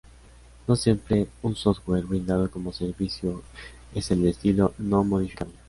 [0.67, 3.43] No siempre un software brindado como servicio
[3.93, 5.53] es del estilo no-modificable.